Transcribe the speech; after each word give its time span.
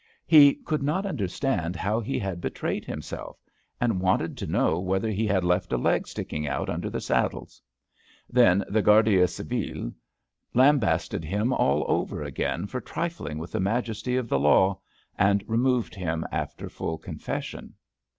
He 0.25 0.55
could 0.55 0.81
not 0.81 1.05
understand 1.05 1.75
how 1.75 1.99
he 1.99 2.17
had 2.17 2.41
be 2.41 2.49
trayed 2.49 2.85
himself 2.85 3.37
and 3.79 4.01
wanted 4.01 4.35
to 4.37 4.47
know 4.47 4.79
whether 4.79 5.11
he 5.11 5.27
had 5.27 5.43
left 5.43 5.71
a 5.71 5.77
leg 5.77 6.07
sticking 6.07 6.47
out 6.47 6.71
under 6.71 6.89
the 6.89 6.99
saddles. 6.99 7.61
Then 8.27 8.65
the 8.67 8.81
Gijarda 8.81 9.27
Civile 9.29 9.91
lambasted 10.55 11.23
him 11.23 11.53
all 11.53 11.85
over 11.87 12.23
again 12.23 12.65
for 12.65 12.81
trifling 12.81 13.37
with 13.37 13.51
the 13.51 13.59
majesty 13.59 14.17
of 14.17 14.27
the 14.27 14.39
law, 14.39 14.79
and 15.19 15.43
removed 15.45 15.93
him 15.93 16.25
after 16.31 16.67
full 16.67 16.97
confession. 16.97 17.75